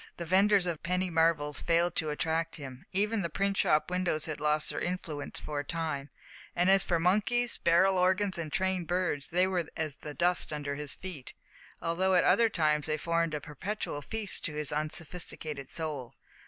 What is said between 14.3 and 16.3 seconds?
to his unsophisticated soul.